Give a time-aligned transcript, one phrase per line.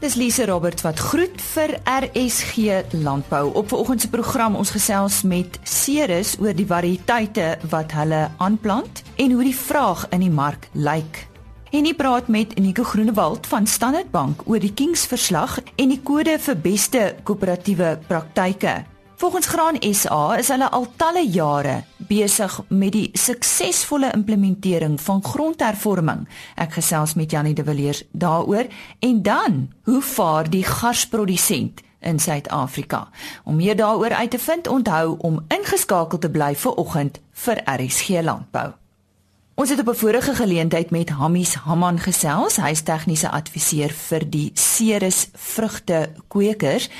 [0.00, 3.50] Dis Lise Roberts wat groet vir RSG Landbou.
[3.52, 9.34] Op vanoggend se program ons gesels met Ceres oor die variëteite wat hulle aanplant en
[9.36, 11.26] hoe die vraag in die mark lyk.
[11.76, 16.00] En hy praat met Nico Groenewald van Standard Bank oor die Kings verslag en die
[16.00, 18.78] kode vir beste koöperatiewe praktyke.
[19.20, 26.22] Volgens Graan SA is hulle al talle jare besig met die suksesvolle implementering van grondhervorming.
[26.56, 28.72] Ek gesels met Janie de Villiers daaroor
[29.04, 33.08] en dan hoe vaar die garsprodusent in Suid-Afrika.
[33.44, 38.24] Om meer daaroor uit te vind, onthou om ingeskakel te bly vir oggend vir RSG
[38.24, 38.79] Landbou.
[39.60, 42.56] Ons het op 'n vorige geleentheid met Hammies Hamman gesels.
[42.56, 46.90] Hy is tegniese adviseur vir die Ceres vrugte kwekers.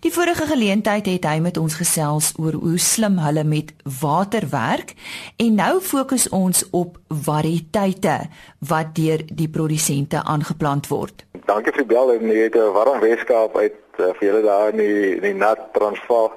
[0.00, 4.94] Die vorige geleentheid het hy met ons gesels oor hoe slim hulle met water werk
[5.36, 8.28] en nou fokus ons op variëteite
[8.58, 11.24] wat deur die produsente aangeplant word.
[11.44, 14.76] Dankie vir bel en jy het 'n warm Weskaap uit uh, vir julle daar in
[14.76, 16.32] die, in die nat Transvaal.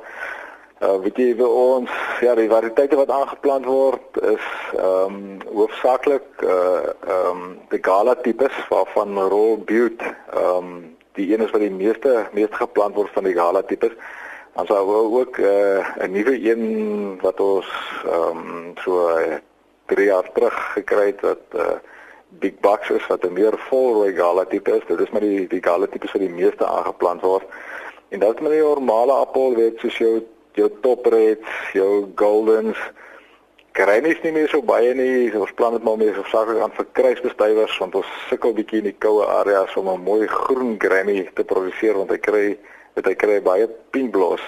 [0.82, 1.92] Uh weet jy vir ons
[2.26, 5.20] ja die variëteite wat aangeplant word is ehm um,
[5.52, 10.72] hoofsaaklik uh ehm um, die gala tipes waarvan Royal Butte ehm um,
[11.20, 13.94] die een is wat die meeste meeste geplant word van die gala tipes.
[14.58, 16.66] Ons het ook uh 'n nuwe een
[17.22, 17.70] wat ons
[18.06, 19.06] ehm um, so
[19.86, 21.78] 3 jaar terug gekry het wat uh
[22.42, 24.86] big bucks is wat 'n meer volrooi gala tipe is.
[24.88, 27.46] Dit is maar die die gala tipes wat die meeste aangeplant word.
[28.09, 30.22] En is maar die normale appel weet soos jou
[30.57, 32.77] jou top reds, jou goldens.
[33.71, 35.31] Grannies nie meer so baie nie.
[35.39, 38.89] Ons plan dit maar meer so sakke aan vir kruisbestuivers want ons sukkel bietjie in
[38.89, 42.57] die koue areas om 'n mooi groen granny te produseer want hy kry
[42.95, 44.41] dit hy kry baie pinkblos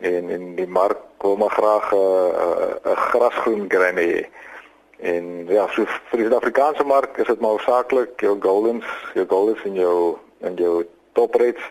[0.00, 4.26] en en die mark wil maar graag 'n uh, 'n uh, grasgroen granny hê.
[5.00, 9.62] En ja, so vir die Suid-Afrikaanse mark is dit maar hoofsaaklik jou goldens, jou goldens
[9.64, 11.62] en jou en jou top reds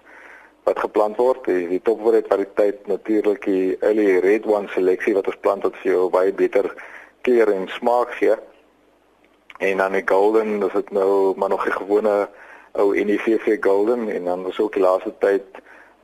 [0.68, 1.46] wat geplant word.
[1.48, 5.94] Die, die topwoord variëteit natuurlik die early red one seleksie wat ons plant wat vir
[5.94, 6.68] jou baie beter
[7.28, 8.36] kleur en smaak gee.
[9.64, 12.28] En dan die golden, dis dit nou maar nog 'n gewone
[12.78, 15.46] ou NVV golden en dan was ook die laaste tyd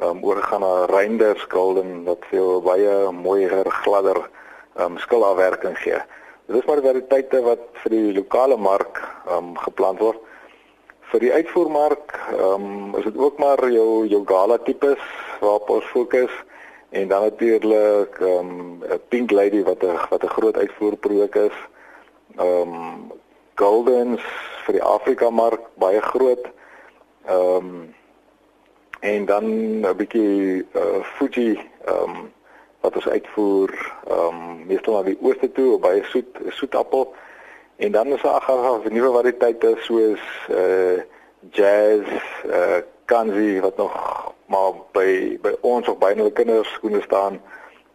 [0.02, 4.30] um, oorgegaan na Reinders golden wat vir jou baie mooier gladder
[4.80, 6.00] um, skilafwerking gee.
[6.48, 10.20] Dit is maar die variëteite wat vir die lokale mark um, geplant word
[11.14, 15.02] vir die uitvoermark ehm um, is dit ook maar jou jou gala tipes
[15.40, 16.34] waarop ons fokus
[16.90, 21.58] en dan natuurlik ehm um, 'n pink lady wat 'n wat 'n groot uitvoerprojek is.
[22.38, 23.12] Ehm um,
[23.56, 24.22] goldens
[24.66, 26.46] vir die Afrika mark baie groot.
[27.26, 27.96] Ehm um,
[29.00, 29.46] en dan
[29.86, 32.32] 'n bietjie uh, Fuji ehm um,
[32.82, 37.14] wat ons uitvoer ehm um, meestal na die ooste toe, baie soet soetappel.
[37.76, 41.02] En dan is daar ag nuwe variëteite soos uh
[41.52, 42.08] jazz,
[42.46, 43.94] uh kanzi wat nog
[44.46, 47.42] maar by by ons of by hulle kinders skoene staan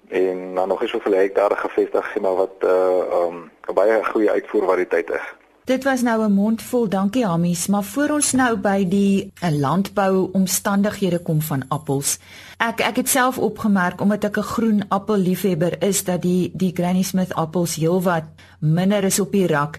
[0.09, 4.31] en dan nog is soveel hektare gevestig sien maar wat uh um 'n baie goeie
[4.31, 5.38] uitvoer variëteit is.
[5.69, 11.19] Dit was nou 'n mondvol, dankie Hamies, maar voor ons nou by die landbou omstandighede
[11.23, 12.19] kom van appels.
[12.57, 17.03] Ek ek het self opgemerk omdat ek 'n groen appelliefhebber is dat die die Granny
[17.03, 18.25] Smith appels heelwat
[18.61, 19.79] minder is op die rak.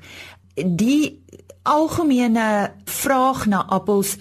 [0.65, 1.23] Die
[1.63, 4.17] algemene vraag na appels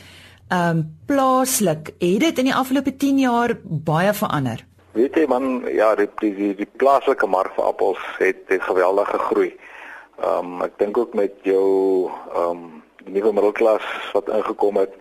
[0.48, 4.64] ehm um, plaaslik, het dit in die afgelope 10 jaar baie verander.
[4.92, 9.08] Weet jy man, ja, die die die, die plaaslike mark vir appels het, het geweldig
[9.08, 9.52] gegroei.
[10.18, 14.94] Ehm um, ek dink ook met jou ehm um, nuwe middelklas wat ingekom het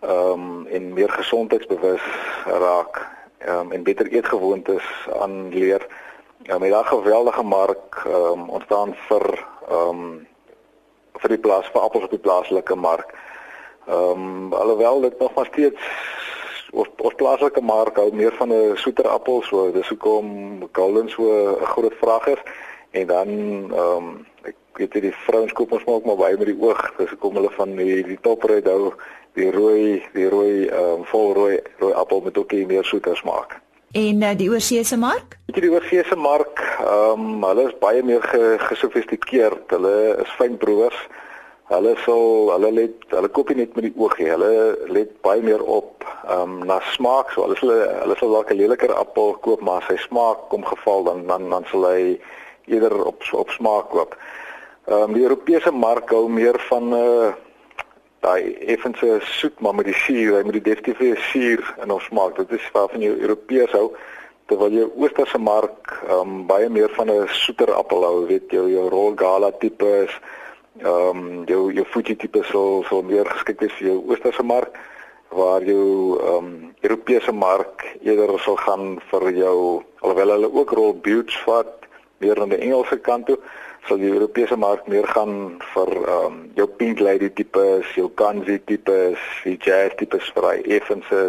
[0.00, 2.02] ehm um, en meer gesondheidsbewus
[2.44, 2.98] raak
[3.38, 4.86] ehm um, en beter eetgewoontes
[5.20, 5.86] aanleer.
[6.42, 10.26] Ja, met daai geweldige mark ehm um, ontstaan vir ehm um,
[11.22, 13.14] vir die plaas vir appels op die plaaslike mark.
[13.86, 15.82] Ehm um, alhoewel dit nog maar steeds
[16.70, 20.26] ons ons plaaslike mark hou meer van 'n soeter appel so dis hoekom
[20.72, 21.22] golden so
[21.60, 22.42] 'n groot vraag is
[22.90, 26.36] en dan ehm um, ek weet jy die vrouens koop ons maar ook maar baie
[26.38, 28.92] met die oog dis hoekom hulle van die die topred hou
[29.38, 33.60] die rooi die rooi ehm um, vol rooi rooi appel met ook meer soeter smaak.
[33.96, 35.38] En uh, die oorseese mark?
[35.46, 39.64] Weet jy die oorseese mark, ehm um, hulle is baie meer ge, gesofistikeerd.
[39.72, 40.98] Hulle is fynbroers.
[41.68, 44.28] Hulle sal hulle let hulle koop nie net met die oog nie.
[44.32, 44.52] Hulle
[44.92, 47.32] let baie meer op ehm um, na smaak.
[47.32, 51.24] So hulle hulle sal dalk 'n leliker appel koop, maar sy smaak kom geval dan
[51.26, 52.18] dan dan sal hy
[52.68, 54.16] eerder op op smaak koop.
[54.86, 57.32] Ehm um, die Europese mark hou meer van uh,
[58.20, 62.36] daai effense soet maar met die suur, hy moet die definitief suur in ons maak.
[62.36, 63.92] Dit is waarvan jy Europeërs hou
[64.48, 68.88] terwyl jy oosterse mark um, baie meer van 'n soeter appel hou, weet jy, jou
[68.88, 70.14] Royal Gala tipe is
[70.82, 74.78] ehm um, jou jou Fuji tipe sou so meer geskik is vir jou oosterse mark.
[75.28, 80.94] waar jou ehm um, Europese mark eerder sal gaan vir jou alhoewel hulle ook rol
[80.94, 81.87] buttes vat
[82.22, 83.38] meer aan die Engelse kant toe
[83.88, 88.58] sal die Europese mark meer gaan vir ehm um, jou pink lady tipes, jou kanzi
[88.66, 91.24] tipes, die jazz tipes vir hy effense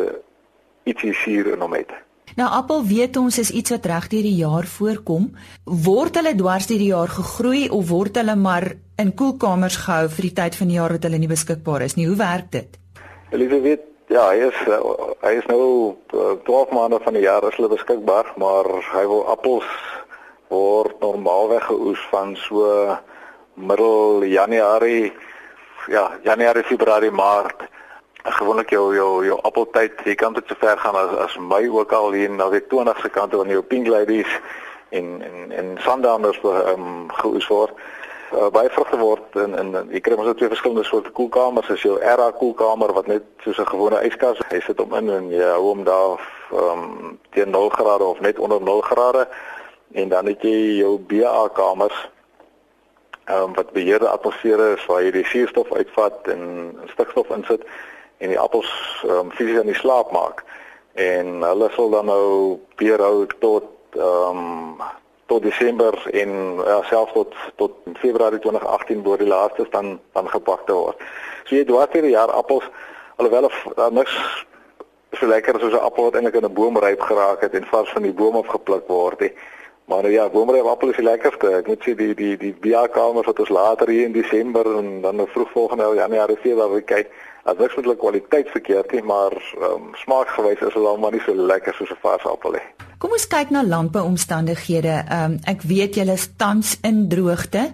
[0.90, 1.94] ietsie suur in hom het.
[2.38, 5.30] Nou appel weet ons is iets wat reg deur die jaar voorkom.
[5.66, 8.72] Word hulle dwars deur die jaar gegroei of word hulle maar
[9.02, 12.08] in koelkamers gehou vir die tyd van die jaar wat hulle nie beskikbaar is nie?
[12.08, 12.80] Hoe werk dit?
[13.32, 14.80] Hulle weet ja, hy is uh,
[15.24, 15.64] hy is nou
[16.14, 19.70] uh, 12 maande van die jaar is hulle beskikbaar, maar hy wil appels
[20.50, 22.98] word normaalweg geoes van so
[23.54, 25.14] middel Januarie
[25.88, 27.68] ja, Januarie, Februarie, Maart.
[28.24, 31.92] Gewoonlik jou jou jou appeltyd, jy kan dit so ver gaan as as Mei ook
[31.92, 34.34] al hier na die 20ste kant wanneer jou pink ladies
[34.90, 37.74] en en en sundowns um, geoes word.
[38.30, 41.70] Uh, baie vrugte word in in jy kry mos twee verskillende soorte koelkamers.
[41.70, 45.32] As jou era koelkamer wat net soos 'n gewone yskas jy sit hom in en
[45.32, 46.20] jy hou hom daar
[46.54, 49.28] um, teen 0 grade of net onder 0 grade
[49.92, 52.10] en dan het jy jou BA kamers
[53.30, 57.66] um, wat beheerde atmosfere is waar jy die suurstof uitvat en stikstof insit
[58.18, 58.72] en die appels
[59.08, 60.44] um, fisies aan die slaap maak
[61.00, 64.82] en hulle sal dan nou beheerhou tot ehm um,
[65.30, 66.32] tot Desember en
[66.66, 67.72] ja selfs tot tot
[68.02, 70.98] Februarie 2018 word die laaste dan dan gepak te word.
[71.46, 72.66] So jy dwaas hierdie jaar appels
[73.22, 74.16] alhoewel of daar niks
[75.20, 77.90] so lekker soos 'n appel wat eintlik in 'n boom ryp geraak het en vars
[77.90, 79.34] van die boom af gepluk word nie.
[79.90, 81.50] Maar nou ja, boomryp appel is lekkerste.
[81.58, 85.18] Ek moet sê die die die biakamers wat ons later hier in Desember en dan
[85.18, 87.10] nou vroeg volgende Januarie Februarie kyk
[87.50, 91.34] as niks met hulle kwaliteit verkeerd nie, maar um, smaakgewys is hulle maar nie so
[91.34, 92.68] lekker soos 'n vars appel nie.
[93.02, 94.96] Kom ons kyk na landbouomstandighede.
[95.10, 97.72] Ehm um, ek weet julle is tans in droogte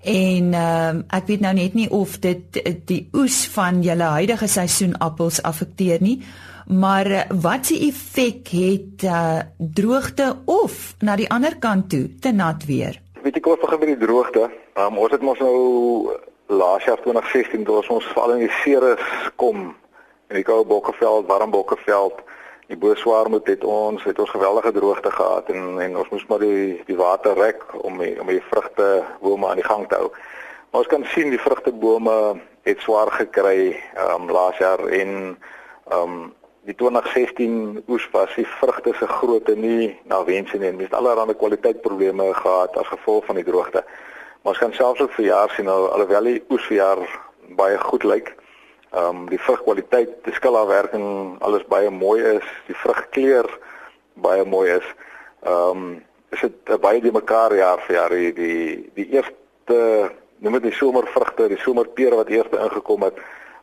[0.00, 4.48] en ehm um, ek weet nou net nie of dit die oes van julle huidige
[4.48, 6.22] seisoen appels affekteer nie.
[6.68, 12.32] Maar eh, wat se effek het uh, droogte of na die ander kant toe te
[12.32, 13.00] nat weer?
[13.22, 14.50] Weet kos begin met die droogte.
[14.74, 15.56] Um, ons het mos nou
[16.46, 19.04] laas jaar 2016 toe ons veral in die Ceres
[19.36, 19.74] kom
[20.28, 22.20] in die Koue Bokkeveld, Warm Bokkeveld
[22.68, 26.82] die Boeswaarmoed het ons het ons geweldige droogte gehad en en ons moes maar die
[26.86, 28.88] die water rek om die, om die vrugte
[29.22, 30.10] bome aan die gang te hou.
[30.70, 32.16] Maar ons kan sien die vrugtebome
[32.68, 35.14] het swaar gekry um, laas jaar en
[35.88, 36.18] ehm um,
[36.68, 40.72] die 2016 oes was die vrugte se grootte nie na wens nie.
[40.74, 43.84] Ons het allerlei kwaliteitprobleme gehad as gevolg van die droogte.
[44.42, 47.00] Maar ons kan selfs ook vir jaar sien nou alhoewel die oes vir jaar
[47.56, 48.34] baie goed lyk.
[48.92, 53.48] Ehm um, die vrugkwaliteit, die skilafwerking, alles baie mooi is, die vrugkleur
[54.20, 54.92] baie mooi is.
[55.48, 55.90] Ehm um,
[56.36, 59.80] is dit baie die mekaar jaar vir jaar die die, die eerste
[60.44, 63.16] noem dit somervrugte, die somerpere wat eers ingekom het.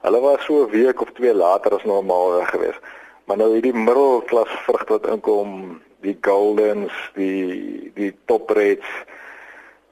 [0.06, 2.82] Hulle was so 'n week of twee later as normaal geweest.
[3.26, 8.86] Maar nou hierdie middelklas vrugte wat inkom, die goldens, die die top reds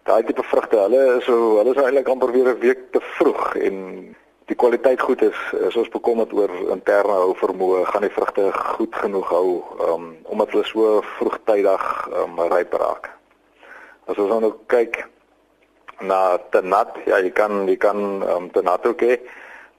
[0.04, 3.56] daai tipe vrugte, hulle is so hulle is eintlik amper weer 'n week te vroeg
[3.56, 3.78] en
[4.52, 8.96] die kwaliteit goed is, is ons bekommerd oor interne hou vermoë, gaan die vrugte goed
[8.96, 11.86] genoeg hou um, omdat hulle so vroegtydig
[12.20, 13.10] um, ryp raak.
[14.06, 15.08] As ons nou kyk
[16.02, 19.18] na te nat, ja, jy kan jy kan um, te nat ook hê.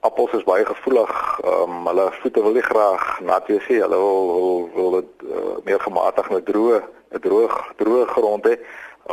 [0.04, 1.12] Appels is baie gevoelig.
[1.48, 3.78] Um, hulle voete wil nie graag nat wees nie.
[3.80, 6.80] Hulle wil wil wil dit uh, meer gematig met droë,
[7.16, 8.58] 'n droog droë grond hê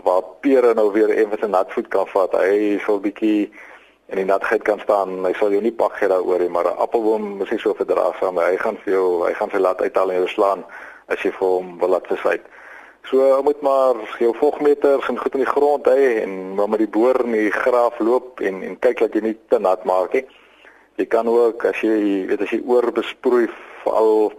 [0.04, 2.36] waar pere nou weer effens 'n nat voet kan vat.
[2.44, 3.52] Hy sal bietjie
[4.12, 5.24] en die natheid kan staan.
[5.26, 8.36] Hy sal jou nie pak gee daaroor nie, maar 'n appelboom is nie so verdraagsaam
[8.36, 8.52] nie.
[8.52, 10.66] Hy gaan vir jou, hy gaan sy laat uithaal en jou slaan
[11.08, 12.44] as jy vir hom wil laat verswyk.
[13.04, 16.94] So moet maar jou volgmeters en goed in die grond hê en maar met die
[17.00, 20.28] boor in die graaf loop en en kyk dat jy nie te nat maak nie.
[21.02, 23.48] Jy kan ook as jy weet as jy oor besproei
[23.82, 24.30] veral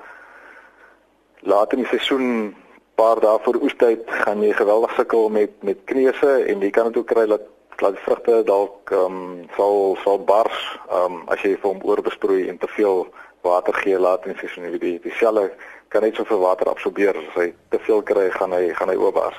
[1.43, 2.53] laat in die seisoen
[2.95, 7.01] paar dae voor oestyd gaan jy geweldig sukkel met met kneuse en jy kan dit
[7.01, 7.49] ook kry dat
[7.83, 11.83] laat die vrugte dalk ehm um, sal sal bars ehm um, as jy vir hom
[11.83, 13.07] oorbesproei en te veel
[13.43, 15.49] water gee laat in seisoen wie die die selle
[15.93, 19.39] kan net soveel water absorbeer as hy te veel kry gaan hy gaan hy oorbars.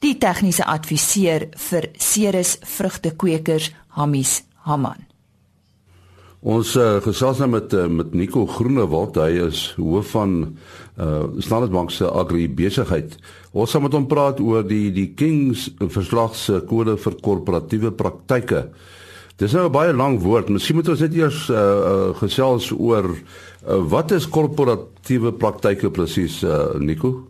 [0.00, 5.09] Die tegniese adviseur vir Ceres vrugtekweekers Hamies Haman.
[6.40, 10.38] Ons uh, gesels nou met uh, met Nico Groenewald, hy is hoof van
[10.96, 13.12] uh Standard Bank se agri besigheid.
[13.52, 18.70] Ons gaan met hom praat oor die die Kings verslag se kode vir korporatiewe praktyke.
[19.36, 20.48] Dis nou 'n baie lang woord.
[20.48, 26.42] Miskien moet ons net eers uh, uh gesels oor uh, wat is korporatiewe praktyke presies
[26.42, 27.28] uh Nico?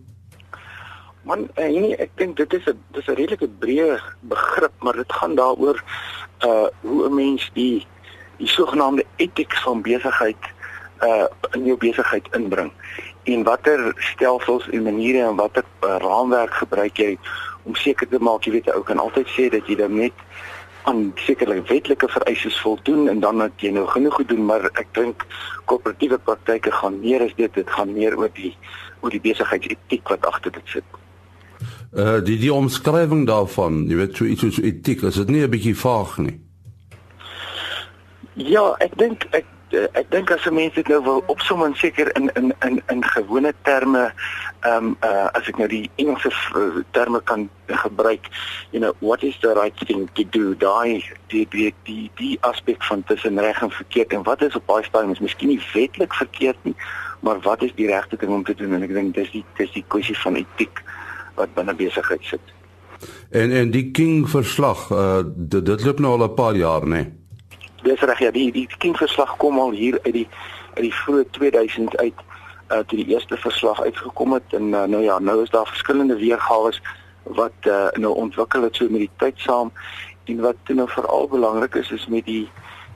[1.26, 5.12] Man, uh, nee, ek dink dit is 'n dis 'n redelike breë begrip, maar dit
[5.12, 5.82] gaan daaroor
[6.46, 7.82] uh hoe 'n mens die
[8.40, 10.50] die sogenaamde etiek van besigheid
[11.04, 12.72] uh in jou besigheid inbring
[13.32, 17.14] en watter stelsels en maniere en watter uh, raamwerk gebruik jy
[17.68, 20.26] om seker te maak jy weet ou kan altyd sê dat jy dan net
[20.88, 25.26] aan sekerlik wetlike vereistes voldoen en dan dat jy nou genoeg gedoen maar ek dink
[25.68, 28.54] koöperatiewe praktyke gaan meer as dit dit gaan meer oor die
[29.00, 30.98] oor die besigheidsetiek wat agter dit sit.
[31.92, 35.50] Uh die die omskrywing daarvan, jy weet so iets so etiek, is dit nie 'n
[35.50, 36.38] bietjie vaag nie?
[38.34, 42.16] Ja, ek dink ek ek dink as 'n mens dit nou wil opsom en seker
[42.16, 44.12] in in in in gewone terme
[44.60, 48.26] ehm um, uh, as ek nou die Engelse uh, terme kan gebruik,
[48.70, 50.54] you know, what is the right thing to do?
[50.56, 54.66] Daai die die die die aspek van tussen reg en verkeerd en wat is op
[54.66, 56.74] baie stadiums miskien nie wetlik verkeerd nie,
[57.20, 58.74] maar wat is die regte ding om te doen?
[58.74, 60.82] En ek dink dis die dis die kwessie van etiek
[61.34, 62.42] wat binne besigheid sit.
[63.30, 66.88] En en die King verslag, uh, dit dit loop nou al 'n paar jaar, né?
[66.88, 67.19] Nee?
[67.82, 70.28] Dis reg ja, die die King verslag kom al hier uit die
[70.74, 72.26] uit die vroeë 2000 uit
[72.70, 74.54] uh toe die eerste verslag uitgekom het.
[74.54, 76.72] En uh, nou ja, nou is daar verskillende weergawe
[77.22, 79.72] wat uh nou ontwikkel het so met die tyd saam.
[80.24, 82.48] En wat nou veral belangrik is is met die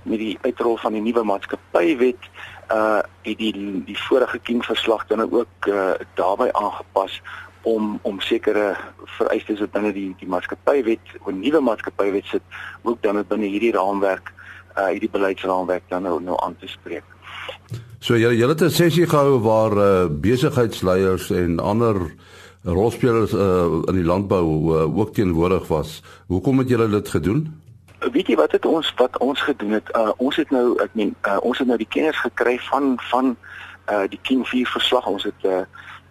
[0.03, 2.29] met die uitrol van die nuwe maatskappywet
[2.73, 3.53] uh het die
[3.89, 7.23] die vorige King verslag dan ook uh daarbey aangepas
[7.63, 8.77] om om sekere
[9.17, 12.43] vereistes wat binne die die maatskappywet, 'n nuwe maatskappywet sit,
[12.83, 14.33] ook dan binne hierdie raamwerk
[14.79, 17.05] uh hierdie beleidsraamwerk dan nou nou aan te spreek.
[17.99, 21.97] So julle julle het 'n sessie gehou waar uh besigheidsleiers en ander
[22.65, 26.03] rolspelers uh in die landbou uh, ook teenwoordig was.
[26.27, 27.61] Hoekom het julle dit gedoen?
[28.13, 29.89] Weet jy wat het ons wat ons gedoen het?
[29.97, 33.37] Uh ons het nou ek meen uh, ons het nou die kennis gekry van van
[33.89, 35.07] uh die King 4 verslag.
[35.07, 35.65] Ons het uh,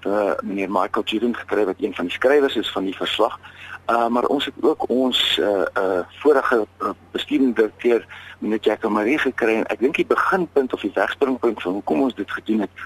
[0.06, 3.40] uh meneer Michael Juden gekry wat een van die skrywers is van die verslag.
[3.88, 8.06] Uh maar ons het ook ons uh uh vorige uh, bestuurende direkteur
[8.40, 12.16] meneer Jacques Marie gekry en ek dink die beginpunt of die wegspringpunt van hoekom ons
[12.16, 12.84] dit gedoen het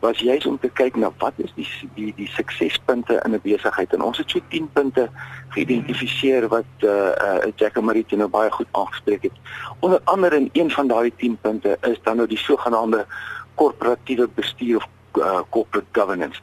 [0.00, 3.92] was juist om te kyk na wat is die die die suksespunte in 'n besigheid
[3.92, 5.10] en ons het so 10 punte
[5.48, 9.36] geïdentifiseer wat uh uh Jacques Marie nou baie goed aangespreek het.
[9.80, 13.06] Onder andere in een van daardie 10 punte is dan nou die sogenaamde
[13.54, 16.40] korporatiewe bestuur of uh, corporate governance.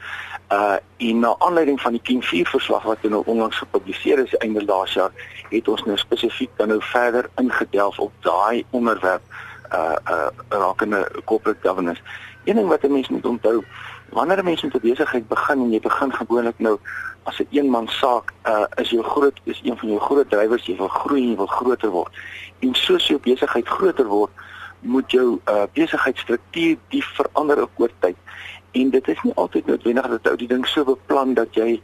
[0.52, 4.66] Uh in na aanleiding van die King 4 verslag wat nou onlangs gepubliseer is einde
[4.66, 5.12] laas jaar,
[5.50, 9.22] het ons nou spesifiek dan nou verder ingedelf op daai onderwerp
[9.72, 12.02] uh uh rakende corporate governance.
[12.44, 13.64] Een ding wat 'n mens moet onthou,
[14.10, 16.80] wanneer 'n mens met 'n besigheid begin en jy begin gewoonlik nou
[17.24, 20.76] as 'n eenman saak, uh is jou groot is een van jou groot drywers jy
[20.76, 22.14] wil groei jy wil groter word.
[22.60, 24.32] En soos jou besigheid groter word,
[24.80, 28.16] moet jou uh besigheidsstruktuur die verander ook oor tyd
[28.72, 31.82] en dit is nie altyd noodwendig dat ou die ding so beplan dat jy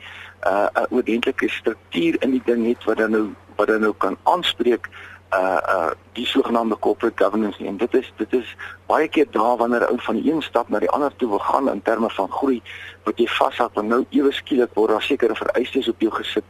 [0.48, 4.18] uh, 'n oordentlike struktuur in die ding het wat dan nou wat dan nou kan
[4.24, 4.90] aanspreek
[5.34, 9.88] uh uh die sogenaamde corporate governance en dit is dit is baie keer daar wanneer
[9.88, 12.62] ou van die een stap na die ander toe wil gaan in terme van groei
[13.04, 16.44] wat jy vashou dan nou ewe skielik word daar sekere vereistes op jou gesit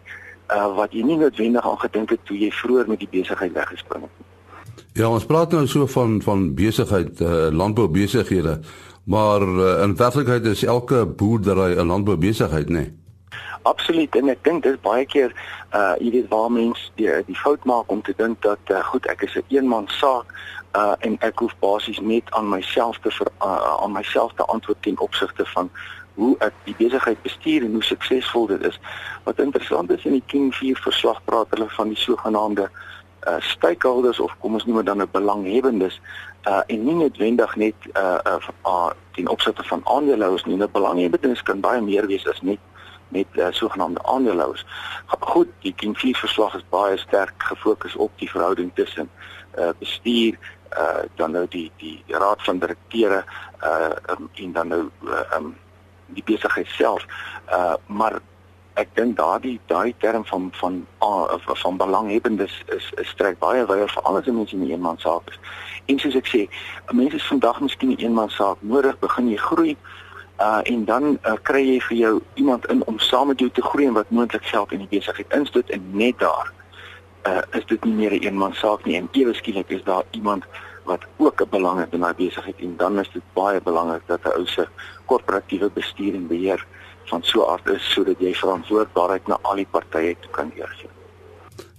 [0.51, 4.03] uh wat jy nie noodwendig aan gedink het toe jy vroeër met die besigheid weggespring
[4.03, 4.31] het.
[4.93, 8.59] Ja, ons praat nou so van van besigheid uh landbou besighede
[9.03, 12.73] Maar uh, in werklikheid is elke boerdery 'n landboubesigheid, nê?
[12.73, 13.01] Nee?
[13.61, 15.31] Absoluut en ek dink dit is baie keer
[15.71, 19.05] uh jy weet waar mense die die fout maak om te dink dat uh, goed
[19.07, 20.25] ek is 'n eenman saak
[20.75, 24.81] uh en ek hoef basies net aan myself te ver, uh, aan myself te antwoord
[24.81, 25.69] ten opsigte van
[26.15, 28.79] hoe ek die besigheid bestuur en hoe suksesvol dit is.
[29.23, 32.69] Wat interessant is in die King 4 verslag praat hulle van die sogenaamde
[33.27, 36.01] uh stakeholders of kom ons noem dit dan 'n belanghebbendes
[36.47, 40.57] uh en nie noodwendig net uh uh, uh ten opsigte van aandeelhouers nie.
[40.57, 42.59] 'n Belanghebbendes kan baie meer wees as net
[43.07, 44.65] met uh, sogenaamde aandeelhouers.
[45.19, 49.09] Goed, die King 4 verslag is baie sterk gefokus op die verhouding tussen
[49.57, 50.37] uh bestuur
[50.77, 53.23] uh dan nou die die raad van direkteure
[53.63, 55.55] uh um, en dan nou uh, um
[56.05, 57.05] die besigheid self.
[57.49, 58.19] Uh maar
[58.73, 63.89] ek dink daardie daai term van van van, van belanghebbendes is is strek baie wyer
[63.89, 65.39] vir alles in mense in 'n eenman saak is.
[65.85, 66.47] En soos ek sê,
[66.91, 69.77] mense is vandag miskien 'n eenman saak nodig, begin jy groei
[70.39, 73.61] uh en dan uh, kry jy vir jou iemand in om saam met jou te
[73.61, 76.53] groei en wat moontlik geld in die besigheid instoot en net daar
[77.29, 80.43] uh is dit nie meer 'n eenman saak nie en ewe skielik is daar iemand
[80.83, 84.25] wat ook 'n belang het in daai besigheid en dan is dit baie belangrik dat
[84.25, 84.67] 'n ou se
[85.05, 86.65] korporatiewe bestuur en beheer
[87.11, 90.89] van so aard is sodat jy verantwoordbaarheid na al die partye toe kan neergee.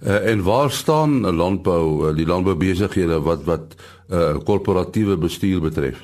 [0.05, 3.77] Uh, en waar staan landbou uh, die landboubesighede wat wat
[4.09, 6.03] uh, korporatiewe bestuur betref?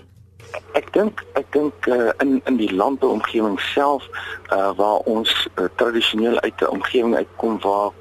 [0.72, 4.06] Ek dink ek dink uh, in in die landbouomgewing self
[4.52, 7.92] uh, waar ons uh, tradisioneel uit 'n omgewing uitkom waar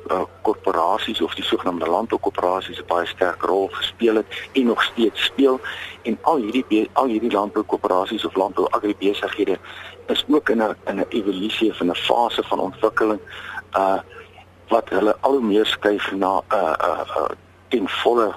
[0.42, 5.24] korporasies uh, of die sogenaamde landboukoöperasies 'n baie sterk rol gespeel het en nog steeds
[5.24, 5.60] speel
[6.04, 9.58] en al hierdie al hierdie landboukoöperasies of landbouagribesighede
[10.08, 13.20] is ook in 'n in 'n evolusie van 'n fase van ontwikkeling
[13.78, 14.00] uh
[14.70, 17.30] wat hulle al hoe meer skuif na 'n uh, uh, uh,
[17.70, 18.34] ten volle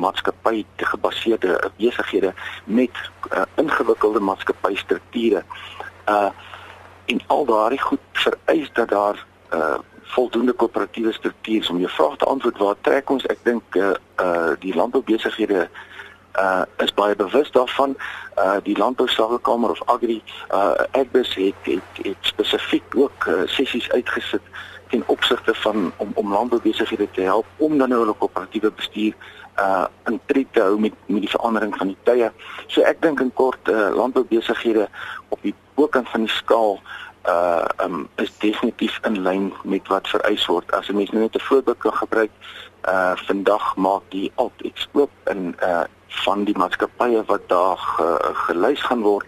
[0.00, 2.90] maatskappy gebaseerde besighede met
[3.32, 5.44] uh, ingewikkelde maatskappystrukture.
[6.08, 6.30] Uh
[7.08, 9.78] en al daardie goed vereis dat daar uh
[10.08, 12.58] voldoende koöperatiewe strukture om jou vraag te antwoord.
[12.58, 13.26] Waar trek ons?
[13.26, 13.90] Ek dink uh,
[14.20, 15.68] uh die landboubesighede
[16.38, 17.96] uh is baie bewus daarvan.
[18.36, 24.42] Uh die landbousakekamer of agri uh Agbus het het, het spesifiek ook uh, sessies uitgesit
[24.88, 29.14] ten opsigte van om om landboubesighede te help om dan nou hulle koöperatiewe bestuur
[29.58, 32.30] uh in tred te hou met met die verandering van die tye.
[32.66, 34.88] So ek dink in kort uh landboubesighede
[35.28, 36.80] op die bokant van die skaal
[37.28, 40.72] uh um, is definitief in lyn met wat vereis word.
[40.72, 42.30] As 'n mens nou net 'n voorbeeld kan gebruik,
[42.88, 48.80] uh vandag maak die Alt Expo in uh van die maatskappye wat daar ge, gelys
[48.80, 49.26] gaan word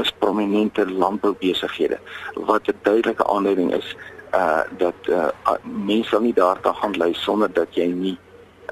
[0.00, 1.98] is prominente landboubesighede
[2.34, 3.96] wat 'n duidelike aanleiding is
[4.34, 5.28] uh dat uh
[5.62, 8.18] mense sal nie daar kan gaan lei sonder dat jy nie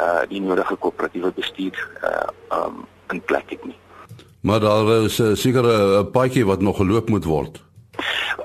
[0.01, 3.77] uh die nodige koöperatiewe bestuur uh um in plek het nie.
[4.41, 7.63] Maar daar is 'n uh, sekere uh, paadjie wat nog geloop moet word.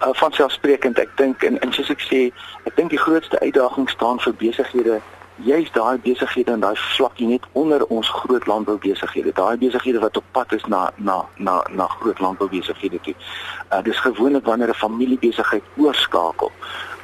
[0.01, 2.31] Uh, van selfsprekend, ek dink en, en soos ek sê,
[2.63, 5.01] ek dink die grootste uitdaging staan vir besighede
[5.43, 9.31] jy's daai besighede en daai vlakkie net onder ons groot landboubesighede.
[9.36, 13.15] Daai besighede wat op pad is na na na na groot landboubesighede toe.
[13.72, 16.51] Uh dis gewoonlik wanneer 'n familiebesigheid oorskakel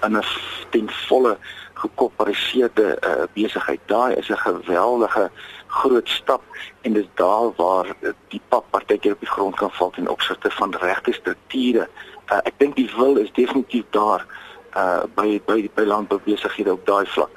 [0.04, 0.24] in 'n
[0.70, 1.38] ten volle
[1.74, 3.80] gekoöpereerde uh, besigheid.
[3.86, 5.32] Daai is 'n geweldige
[5.68, 6.42] groot stap
[6.82, 7.88] en dis daar waar
[8.28, 11.90] die pap partykeer op die grond kan val in opsigte van regte strukture.
[12.32, 14.26] Uh, ek dink die wil is definitief daar
[14.76, 17.34] uh by by by landboubesighede op daai vlak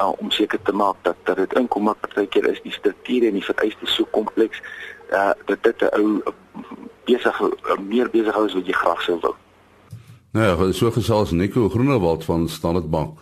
[0.00, 3.44] uh, om seker te maak dat dat dit inkom partykeer is die strukture en die
[3.44, 4.62] vereistes so kompleks
[5.12, 6.22] uh dat dit 'n ou
[7.04, 7.40] besig
[7.80, 9.34] meer besig hou as wat jy graag sou wou.
[10.32, 13.18] Nou ja, so gesels Nico Groenewald van Standard Bank.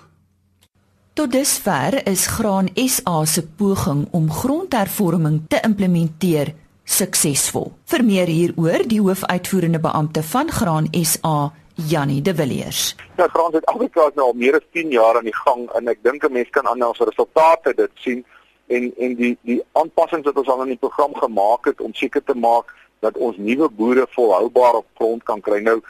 [1.13, 6.53] Tot dusver is Graan SA se poging om grondhervorming te implementeer
[6.85, 7.73] suksesvol.
[7.89, 11.53] Vir meer hieroor, die hoofuitvoerende beampte van Graan SA,
[11.89, 12.93] Jannie De Villiers.
[13.17, 16.03] Ja, Graan Suid-Afrika is nou al meer as 10 jaar aan die gang en ek
[16.05, 18.25] dink 'n mens kan aan ons resultate dit sien
[18.67, 22.25] en en die die aanpassings wat ons al in die program gemaak het om seker
[22.25, 25.61] te maak dat ons nuwe boere volhoubaar op grond kan kry.
[25.61, 25.81] Nou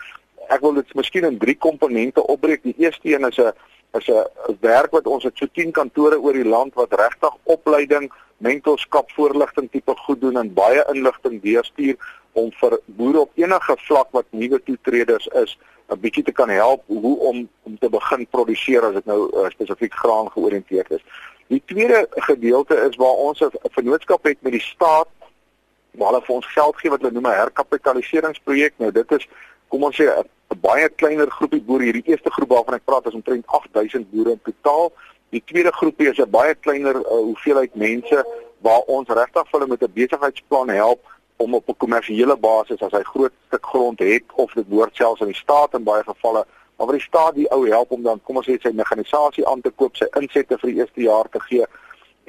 [0.48, 2.62] ek wil dit miskien in drie komponente opbreek.
[2.62, 3.52] Die eerste een is 'n
[3.96, 8.12] is 'n werk wat ons het so 10 kantore oor die land wat regtig opleiding,
[8.36, 11.96] mentorskap, voorligting tipe goed doen en baie inligting deurstuur
[12.32, 15.58] om vir boere op enige vlak wat nuwe toetreders is
[15.88, 19.50] 'n bietjie te kan help hoe om om te begin produseer as dit nou uh,
[19.50, 21.04] spesifiek graan georiënteerd is.
[21.48, 25.08] Die tweede gedeelte is waar ons 'n vennootskap het met die staat
[25.90, 28.74] waar hulle vir ons geld gee wat hulle noem 'n herkapitaliseringsprojek.
[28.76, 29.28] Nou dit is
[29.68, 31.84] kom ons sê 'n baie kleiner groepie boere.
[31.84, 34.92] Hierdie eerste groep waarvan ek praat is omtrent 8000 boere in totaal.
[35.30, 38.24] Die tweede groepie is 'n baie kleiner uh, hoeveelheid mense
[38.60, 41.00] waar ons regtig hulle met 'n besigheidsplan help
[41.36, 45.20] om op 'n kommersiële basis as hy groot stuk grond het of dit behoort selfs
[45.20, 46.46] aan die staat in baie gevalle
[46.78, 49.60] maar vir die staat die ou help om dan kom ons sê sy mekanisasie aan
[49.60, 51.66] te koop, sy insette vir die eerste jaar te gee.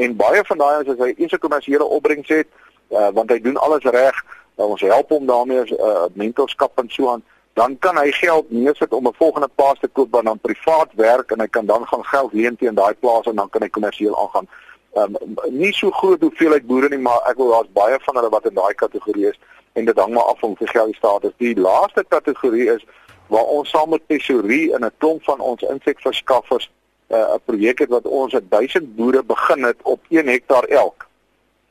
[0.01, 2.47] En baie van daai as hy eens 'n kommersiële opbrengs het,
[2.89, 4.15] uh, want hy doen alles reg,
[4.58, 8.51] dan ons help hom daarmee as uh, mentorskap en so aan, dan kan hy geld
[8.51, 11.88] neersit om 'n volgende plaas te koop wat dan privaat werk en hy kan dan
[11.88, 14.47] gaan geld leen teen daai plaas en dan kan hy kommersieel aangaan.
[14.93, 18.29] Ehm um, nie so groot hoeveelheid boere nie, maar ek wil daar's baie van hulle
[18.29, 19.39] wat in daai kategorie is
[19.73, 21.33] en dit hang maar af van hoeveel geld die staat het.
[21.38, 22.85] Die laaste kategorie is
[23.27, 26.71] waar ons saam met Tesorie in 'n klomp van ons insekverskaffers
[27.07, 31.07] eh, 'n uh, projek het wat ons 1000 boere begin het op 1 hektaar elk.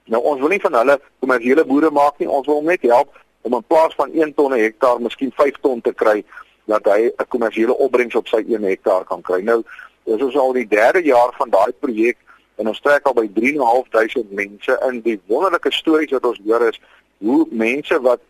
[0.04, 3.16] Nou ons wil nie van hulle kommersiële boere maak nie, ons wil net help
[3.48, 6.22] om in plaas van 1 ton per hektaar miskien 5 ton te kry
[6.68, 9.40] dat hy 'n kommersiële opbrengs op sy 1 hektaar kan kry.
[9.40, 9.62] Nou
[10.04, 12.16] dis ons al die derde jaar van daai projek
[12.56, 16.80] en ons trek al by 3.500 mense in die wonderlike stories wat ons hoor is
[17.18, 18.20] hoe mense wat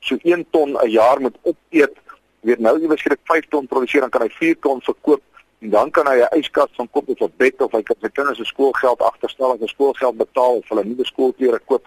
[0.00, 1.94] so 1 ton 'n jaar moet opeet,
[2.40, 5.22] weet nou iewers skielik 5 ton produseer dan kan hy 4 ton verkoop
[5.60, 8.08] en dan kan hy 'n yskas van koop of 'n bed of hy kan sy
[8.08, 11.84] kinders se skoolgeld agterstel en skoolgeld betaal of hulle nuwe skoolklere koop.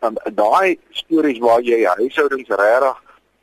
[0.00, 3.00] Dan daai stories waar jy huishoudings regtig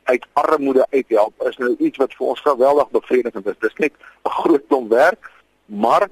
[0.08, 3.58] uit armoede uithelp is nou iets wat vir ons geweldig bevredigend is.
[3.60, 3.92] Dis net
[4.24, 5.30] 'n groot klomp werk,
[5.66, 6.08] maar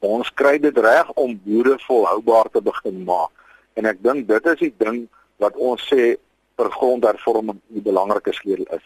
[0.00, 3.30] ons kry dit reg om boere volhoubaar te begin maak.
[3.74, 6.16] En ek dink dit is die ding wat ons sê
[6.56, 8.84] vir grondhervorming 'n belangrike sleutel is.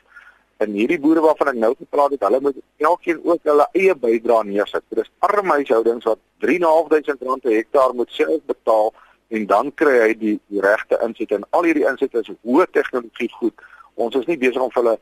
[0.56, 4.44] En hierdie boere waarvan ek nou gepraat het, hulle moet elkeen ook hulle eie bydrae
[4.44, 4.82] neersit.
[4.88, 8.92] Dit is arme huishoudings wat 3.500 rand per hektaar moet self betaal
[9.34, 13.30] en dan kry hy die, die regte inset en al hierdie insette is hoë tegnologie
[13.38, 13.64] goed.
[13.98, 14.94] Ons is nie besig om vir hulle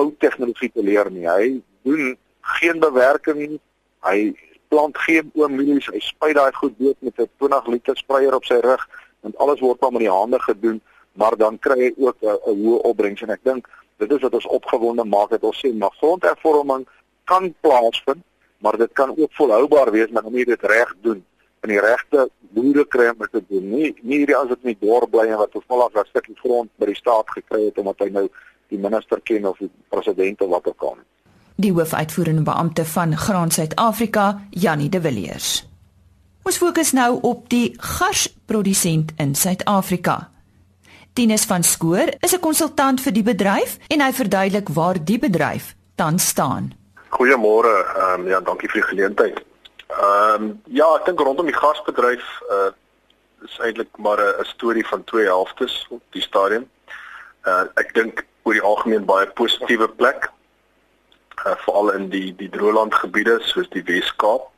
[0.00, 1.26] ou tegnologie te leer nie.
[1.26, 1.48] Hy
[1.86, 2.14] doen
[2.56, 3.58] geen bewerking nie.
[4.06, 4.30] Hy
[4.70, 8.60] plant geen oommielies, hy spuit daai goed dood met 'n 20 liter sprayer op sy
[8.62, 8.86] rug
[9.26, 10.80] en alles word dan met die hande gedoen,
[11.12, 14.46] maar dan kry hy ook 'n hoë opbrengs en ek dink dit is wat ons
[14.46, 16.86] opgewonde maak dat ons sê maar grondhervorming
[17.24, 18.22] kan plaasvind,
[18.58, 21.24] maar dit kan ook volhoubaar wees moet jy dit reg doen
[21.60, 23.70] en die regte boere kry om dit te doen.
[23.70, 26.86] Nie nie hierdie as dit nie dorp bly en wat toevallig 'n stukkie grond by
[26.86, 28.28] die staat gekry het omdat hy nou
[28.68, 30.96] die minister ken of die president of wat ook al
[31.60, 35.68] die hoofuitvoerende beampte van Graan Suid-Afrika, Jannie de Villiers.
[36.42, 40.30] Ons fokus nou op die garsprodusent in Suid-Afrika.
[41.12, 45.74] Tinus van Skoor is 'n konsultant vir die bedryf en hy verduidelik waar die bedryf
[45.94, 46.72] tans staan.
[47.10, 49.44] Goeiemôre, ehm um, ja, dankie vir die geleentheid.
[49.98, 52.70] Ehm um, ja, ek dink rondom die gasbedryf uh
[53.42, 56.70] is eintlik maar 'n storie van twee helftes op die stadium.
[57.46, 60.30] Uh ek dink oor die algemeen baie positiewe plek
[61.46, 64.48] uh, veral in die die droëland gebiede soos die Wes-Kaap.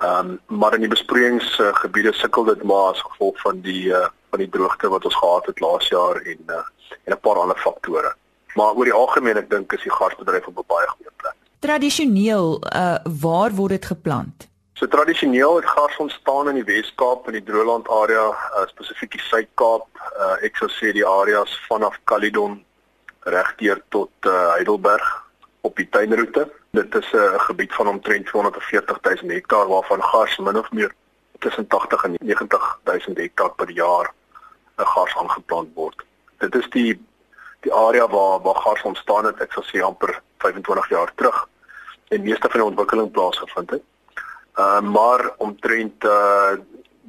[0.00, 4.38] Ehm um, maar in die besproeiingsgebiede sukkel dit maar as gevolg van die uh, van
[4.38, 6.64] die droogte wat ons gehad het laas jaar en uh,
[7.04, 8.14] en 'n paar ander faktore.
[8.54, 11.39] Maar oor die algemeen ek dink is die gasbedryf op 'n baie goeie plek.
[11.60, 14.48] Tradisioneel, uh, waar word dit geplant?
[14.72, 19.20] So tradisioneel het gas ontstaan in die Wes-Kaap en die Droëland area, uh, spesifiek die
[19.20, 19.84] Suid-Kaap.
[20.16, 22.62] Uh, ek sou sê die areas vanaf Caledon
[23.28, 25.10] regdeur tot uh, Heidelberg
[25.68, 26.46] op die tuinroete.
[26.72, 30.94] Dit is 'n gebied van omtrent 240 000 hektaar waarvan gas min of meer
[31.44, 34.14] tussen 80 en 90 000 hektaar per jaar
[34.78, 36.04] 'n gas aangeplant word.
[36.38, 36.96] Dit is die
[37.60, 41.48] die area waar waar gas ontstaan het, ek sal sê amper 25 jaar terug
[42.08, 43.82] en meeste van die ontwikkeling plaasgevind het.
[44.54, 46.58] Ehm uh, maar omtrent uh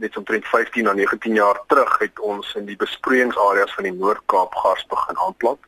[0.01, 4.55] net omtrent 15 na 19 jaar terug het ons in die besproeiingsareas van die Noord-Kaap
[4.55, 5.59] gas begin aanplant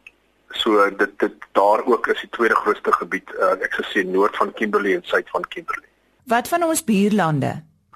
[0.54, 4.38] So dit dit daar ook is die tweede grootste gebied uh, ek sou sê noord
[4.38, 5.90] van Kimberley en suid van Kimberley.
[6.30, 7.56] Wat van ons buurlande?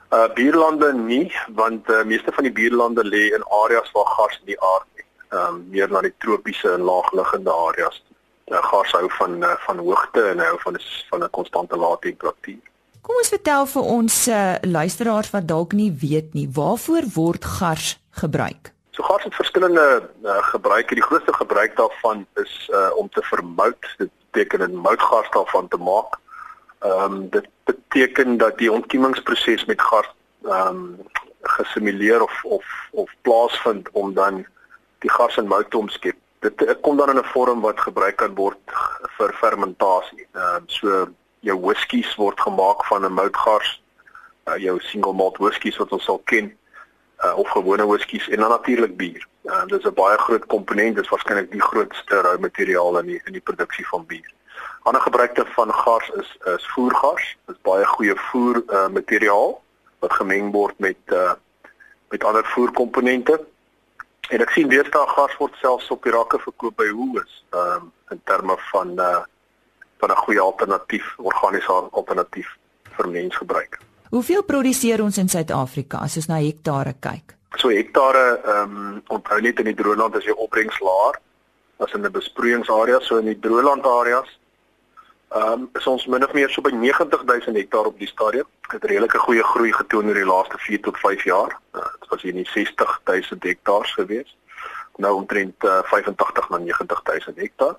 [0.10, 1.28] Uh buurlande nie
[1.60, 5.06] want uh, meeste van die buurlande lê in areas waar gas nie aard nie.
[5.30, 8.02] Ehm um, meer na die tropiese en laagliggende areas.
[8.48, 10.80] Uh, gas hou van uh, van hoogte en hou van
[11.10, 12.64] van 'n konstante lae temperatuur.
[13.02, 18.00] Kom ons vertel vir ons uh, luisteraars wat dalk nie weet nie, waarvoor word gas
[18.10, 18.72] gebruik?
[18.92, 20.96] So gas het verskillende uh, gebruike.
[20.96, 23.96] Die grootste gebruik daarvan is uh, om te vermout.
[23.98, 26.20] Dit beteken 'n moutgas daarvan te maak.
[26.80, 30.08] Ehm um, dit beteken dat die ontkiemingsproses met gas
[30.44, 31.00] ehm um,
[31.42, 34.46] gesimuleer of of of plaasvind om dan
[35.00, 36.16] die gas in mout te omskep.
[36.40, 38.58] Dit kom dan in 'n vorm wat gebruik kan word
[39.18, 40.28] vir fermentasie.
[40.34, 41.08] Ehm um, so
[41.40, 43.82] jou whiskies word gemaak van 'n moutgas.
[44.48, 46.58] Uh, jou single malt whiskies wat ons sal ken
[47.26, 49.28] uh, of gewone whiskies en dan natuurlik bier.
[49.44, 53.06] Uh, dit is 'n baie groot komponent, dit is waarskynlik die grootste rou materiaal in
[53.06, 54.34] die in die produksie van bier.
[54.84, 57.38] Ander gebruikte van gas is is voergas.
[57.46, 59.62] Dit is baie goeie voer uh, materiaal
[60.00, 61.34] wat gemeng word met uh,
[62.10, 63.46] met ander voerkomponente.
[64.30, 67.92] En ek sien deesdae gas word selfs op die rakke verkoop by Woolworths, ehm um,
[68.12, 69.24] in terme van uh
[70.00, 72.48] van 'n goeie alternatief, organiese alternatief
[72.98, 73.80] vir mensgebruik.
[74.10, 77.36] Hoeveel produseer ons in Suid-Afrika as ons na hektare kyk?
[77.58, 81.20] So hektare, ehm um, onthou net in die droëland is jy opbrengs laer
[81.80, 84.40] as in 'n besproeiingsarea, so in die droëland areas.
[85.30, 88.46] Ehm um, is ons min of meer so by 90000 hektaar op die stadium.
[88.72, 91.60] Het redelike goeie groei getoon oor die laaste 4 tot 5 jaar.
[91.76, 94.38] Uh, dit was hier nie 60000 hektaar gewees.
[94.96, 97.76] Nou omtrent uh, 85 na 90000 hektaar.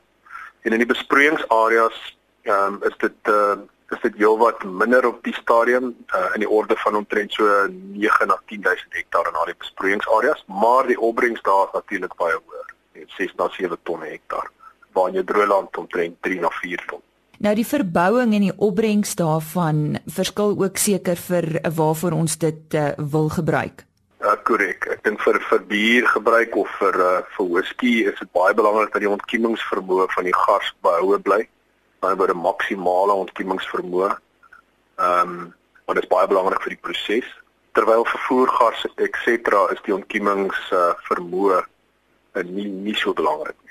[0.60, 3.56] En in die besproeiingsareas ehm um, is dit uh,
[3.96, 8.26] is dit heelwat minder op die stadium uh, in die orde van omtrent so 9
[8.28, 12.72] na 10000 hektaar in al die besproeiingsareas, maar die opbrengs daar is natuurlik baie hoër,
[12.92, 14.50] net 6 na 7 ton per hektaar,
[14.92, 17.07] waar in jou droëland omtrent 3 na 4 ton.
[17.38, 22.88] Nou die verbouing en die opbrengs daarvan verskil ook seker vir waarvoor ons dit uh,
[22.98, 23.84] wil gebruik.
[24.18, 24.88] Ja, korrek.
[24.90, 28.90] Ek dink vir vir bier gebruik of vir uh, vir whisky is dit baie belangrik
[28.90, 31.44] dat die ontkiemingsvermoë van die gas behoue bly
[32.02, 34.10] nou by 'n maksimale ontkiemingsvermoë.
[34.98, 35.54] Ehm um,
[35.86, 37.28] wat is baie belangrik vir die proses.
[37.72, 43.67] Terwyl vervoergas ens is die ontkiemings uh, vermoë uh, nie nie so belangrik nie.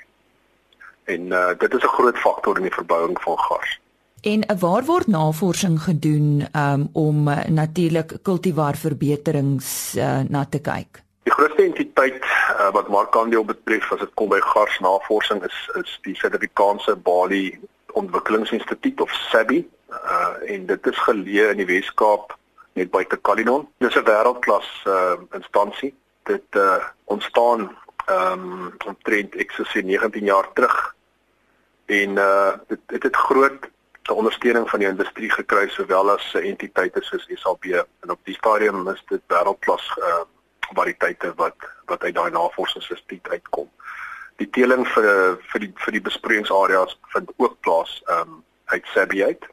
[1.08, 3.78] En uh, dit is 'n groot faktor in die verbouing van gas.
[4.20, 10.60] En uh, waar word navorsing gedoen um, om uh, natuurlik kultivar verbeterings uh, na te
[10.60, 11.02] kyk?
[11.22, 16.16] Die grootste entiteit uh, wat markandeel betref as dit kom by garsnavorsing is is die
[16.16, 17.58] Suid-Afrikaanse Bali
[17.92, 22.36] Ontwikkelingsinstituut of SABI uh, en dit is geleë in die Wes-Kaap
[22.72, 23.68] net buite Kalinon.
[23.78, 25.94] Dis 'n wêreldklas uh, instansie.
[26.22, 27.70] Dit uh, ontstaan
[28.08, 30.94] ehm um, omtrent ek sou sê 19 jaar terug
[31.88, 33.68] en uh dit het dit groot
[34.02, 38.88] te ondersteuning van die industrie gekry sowel as entiteite soos SAB en op die stadium
[38.92, 40.24] is dit wêreldklas uh
[40.76, 41.56] variëteite wat
[41.88, 43.68] wat uit daai navorsingsinstituut uitkom.
[44.36, 48.42] Die teeling vir vir die vir die besproeiingsareas vind ook plaas um
[48.74, 49.48] uit SAB uit.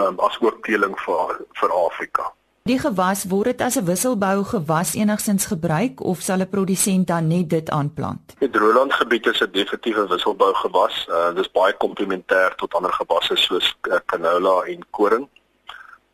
[0.00, 2.32] Um as ook teeling vir vir Afrika.
[2.62, 7.26] Die gewas word dit as 'n wisselbou gewas enigsins gebruik of sal 'n produsent dan
[7.26, 8.34] net dit aanplant?
[8.38, 11.06] Die Droland gebied is 'n definitiewe wisselbou gewas.
[11.08, 15.28] Uh dis baie komplementêr tot ander gewasse soos uh, canola en koring.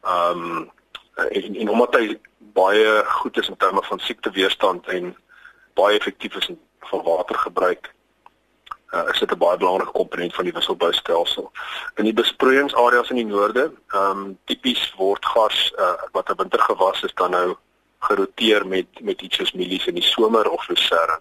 [0.03, 0.71] Um
[1.15, 5.17] en, en omdat hy baie goed is in terme van siekteweerstand en
[5.75, 7.95] baie effektief is in van watergebruik,
[8.91, 11.51] uh, is dit 'n baie belangrike komponent van die wisselboustelsel.
[11.95, 17.03] In die besproeiingsareas in die noorde, ehm um, tipies word gas uh, wat 'n wintergewas
[17.03, 17.57] is dan nou
[17.99, 21.21] geroteer met met iets soos mielies in die somer of lucerne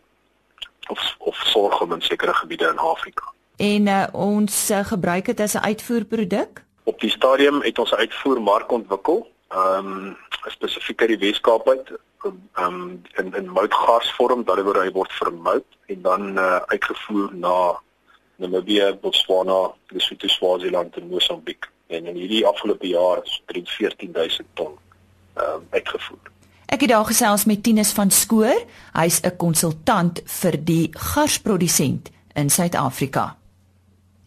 [0.88, 3.24] of of sorghum in sekere gebiede in Afrika.
[3.58, 6.64] En uh, ons uh, gebruik dit as 'n uitvoerproduk?
[6.84, 9.32] Op die stadium het ons 'n uitvoermark ontwikkel.
[9.48, 11.92] Ehm um, spesifiek uit die Weskaap uit
[12.24, 17.80] um, in in moutgasvorm dat hy word vermout en dan uh, uitgevoer na
[18.38, 21.70] Namibië, Botswana, Lesotho, Swaziland en Mosambiek.
[21.88, 24.78] En in hierdie afgelope jaar is 14000 ton
[25.38, 26.32] um, uitgevoer.
[26.68, 28.66] Ek het daar gesels met Tinus van Skoor.
[28.94, 33.38] Hy's 'n konsultant vir die garsprodusent in Suid-Afrika.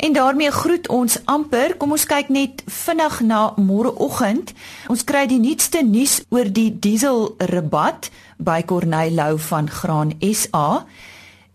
[0.01, 1.77] En daarmee groet ons amper.
[1.77, 4.55] Kom ons kyk net vinnig na môreoggend.
[4.89, 8.09] Ons kry die nuutste nuus oor die diesel rabat
[8.41, 10.87] by Corneil Lou van Graan SA.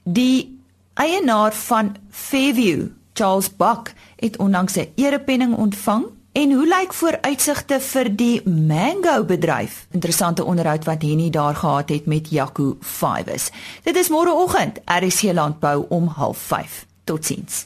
[0.04, 0.60] Die
[0.94, 6.06] eienaar van Fairview, Charles Buck, het onlangs 'n erepenning ontvang.
[6.32, 9.88] En hoe lyk vooruitsigte vir die mango bedryf?
[9.92, 13.50] Interessante onderhoud wat Henny daar gehad het met Jaco Fivers.
[13.84, 16.86] Dit is môreoggend, RC Landbou om 05:30.
[17.04, 17.66] Totsiens.